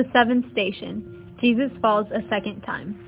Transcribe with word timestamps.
The 0.00 0.08
seventh 0.14 0.50
station. 0.52 1.34
Jesus 1.42 1.70
falls 1.82 2.06
a 2.10 2.26
second 2.30 2.62
time. 2.62 2.98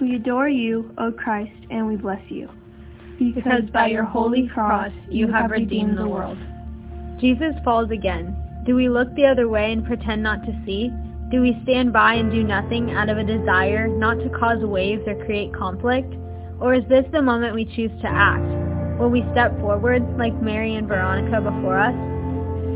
We 0.00 0.16
adore 0.16 0.48
you, 0.48 0.90
O 0.96 1.12
Christ, 1.12 1.52
and 1.70 1.86
we 1.86 1.96
bless 1.96 2.22
you. 2.30 2.48
Because 3.34 3.68
by 3.70 3.88
your 3.88 4.04
holy 4.04 4.48
cross 4.48 4.92
you 5.10 5.30
have 5.30 5.50
redeemed 5.50 5.98
the 5.98 6.08
world. 6.08 6.38
Jesus 7.20 7.52
falls 7.62 7.90
again. 7.90 8.34
Do 8.64 8.74
we 8.74 8.88
look 8.88 9.14
the 9.14 9.26
other 9.26 9.46
way 9.50 9.72
and 9.72 9.84
pretend 9.84 10.22
not 10.22 10.42
to 10.46 10.62
see? 10.64 10.90
Do 11.30 11.42
we 11.42 11.60
stand 11.64 11.92
by 11.92 12.14
and 12.14 12.32
do 12.32 12.42
nothing 12.42 12.92
out 12.92 13.10
of 13.10 13.18
a 13.18 13.24
desire 13.24 13.86
not 13.86 14.14
to 14.14 14.30
cause 14.30 14.64
waves 14.64 15.02
or 15.06 15.22
create 15.26 15.52
conflict? 15.52 16.14
Or 16.60 16.72
is 16.72 16.84
this 16.88 17.04
the 17.12 17.20
moment 17.20 17.54
we 17.54 17.66
choose 17.66 17.92
to 18.00 18.08
act? 18.08 18.98
Will 18.98 19.10
we 19.10 19.22
step 19.32 19.52
forward 19.60 20.02
like 20.16 20.32
Mary 20.40 20.76
and 20.76 20.88
Veronica 20.88 21.42
before 21.42 21.78
us? 21.78 21.94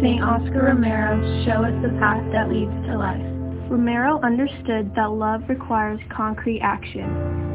St. 0.03 0.23
Oscar 0.23 0.67
Romero, 0.67 1.17
show 1.47 1.65
us 1.65 1.73
the 1.81 1.97
path 1.99 2.23
that 2.33 2.51
leads 2.51 2.87
to 2.87 2.99
life. 2.99 3.36
Romero 3.69 4.21
understood 4.23 4.95
that 4.95 5.11
love 5.11 5.43
requires 5.49 5.99
concrete 6.15 6.61
action, 6.61 7.03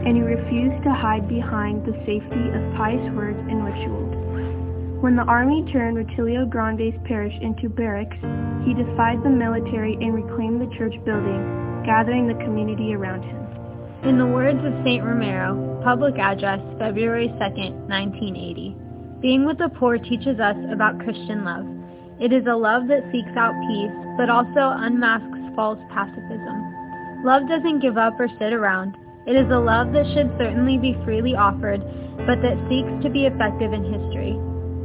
and 0.05 0.17
he 0.17 0.21
refused 0.21 0.83
to 0.83 0.91
hide 0.91 1.29
behind 1.29 1.85
the 1.85 1.95
safety 2.03 2.52
of 2.52 2.75
pious 2.75 3.15
words 3.15 3.39
and 3.39 3.63
rituals. 3.63 5.02
When 5.02 5.16
the 5.16 5.23
army 5.23 5.63
turned 5.71 5.95
Rutilio 5.95 6.49
Grande's 6.49 6.99
parish 7.05 7.33
into 7.41 7.69
barracks, 7.69 8.17
he 8.67 8.73
defied 8.73 9.23
the 9.23 9.29
military 9.29 9.93
and 9.95 10.13
reclaimed 10.13 10.59
the 10.59 10.75
church 10.77 10.93
building, 11.05 11.81
gathering 11.85 12.27
the 12.27 12.43
community 12.43 12.93
around 12.93 13.23
him. 13.23 13.39
In 14.03 14.17
the 14.17 14.27
words 14.27 14.59
of 14.66 14.73
St. 14.83 15.03
Romero, 15.03 15.80
public 15.81 16.19
address, 16.19 16.59
February 16.77 17.27
2, 17.27 17.39
1980, 17.88 18.75
being 19.21 19.45
with 19.45 19.59
the 19.59 19.69
poor 19.80 19.97
teaches 19.97 20.41
us 20.41 20.57
about 20.73 20.99
Christian 20.99 21.45
love. 21.45 21.66
It 22.19 22.33
is 22.33 22.45
a 22.45 22.55
love 22.55 22.88
that 22.89 23.07
seeks 23.11 23.31
out 23.38 23.55
peace, 23.69 23.95
but 24.17 24.30
also 24.30 24.75
unmasks 24.75 25.30
false 25.55 25.79
pacifism. 25.89 27.23
Love 27.23 27.47
doesn't 27.47 27.79
give 27.79 27.97
up 27.97 28.19
or 28.19 28.27
sit 28.39 28.53
around. 28.53 28.95
It 29.27 29.35
is 29.35 29.51
a 29.51 29.59
love 29.59 29.93
that 29.93 30.05
should 30.13 30.33
certainly 30.38 30.77
be 30.77 30.97
freely 31.05 31.35
offered, 31.35 31.81
but 32.25 32.41
that 32.41 32.58
seeks 32.69 32.89
to 33.03 33.09
be 33.09 33.25
effective 33.25 33.73
in 33.73 33.85
history. 33.85 34.33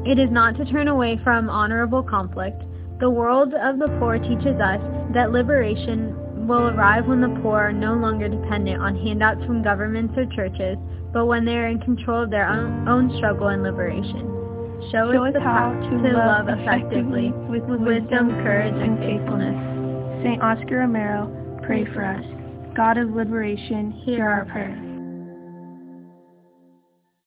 It 0.05 0.19
is 0.19 0.31
not 0.31 0.57
to 0.59 0.65
turn 0.67 0.89
away 0.89 1.19
from 1.25 1.49
honorable 1.49 2.03
conflict. 2.03 2.63
The 3.01 3.11
world 3.11 3.55
of 3.55 3.79
the 3.79 3.89
poor 3.99 4.19
teaches 4.19 4.61
us 4.61 4.81
that 5.15 5.33
liberation 5.33 6.15
will 6.47 6.69
arrive 6.69 7.07
when 7.07 7.21
the 7.21 7.41
poor 7.43 7.59
are 7.59 7.73
no 7.73 7.95
longer 7.95 8.29
dependent 8.29 8.81
on 8.81 8.95
handouts 8.95 9.45
from 9.47 9.65
governments 9.65 10.15
or 10.17 10.27
churches, 10.27 10.77
but 11.13 11.27
when 11.27 11.45
they 11.45 11.57
are 11.57 11.69
in 11.69 11.81
control 11.81 12.23
of 12.23 12.31
their 12.31 12.47
own, 12.47 12.89
own 12.89 13.17
struggle 13.17 13.49
and 13.49 13.63
liberation. 13.63 14.33
Show, 14.93 15.11
Show 15.13 15.25
us 15.25 15.35
how 15.41 15.73
to 15.73 15.97
love 16.13 16.47
love 16.47 16.59
effectively, 16.61 17.33
with 17.49 17.65
wisdom, 17.65 18.31
courage, 18.45 18.77
and 18.77 18.99
faithfulness. 18.99 19.86
St. 20.23 20.43
Oscar 20.43 20.79
Romero, 20.79 21.31
pray 21.63 21.85
for 21.93 22.05
us. 22.05 22.25
God 22.77 22.99
of 22.99 23.11
liberation, 23.11 23.93
hear 24.05 24.29
our 24.29 24.45
prayer. 24.47 24.86